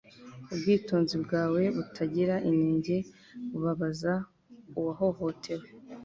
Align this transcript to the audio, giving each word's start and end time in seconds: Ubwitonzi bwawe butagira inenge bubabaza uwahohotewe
Ubwitonzi 0.53 1.15
bwawe 1.23 1.61
butagira 1.75 2.35
inenge 2.49 2.97
bubabaza 3.51 4.13
uwahohotewe 4.77 5.67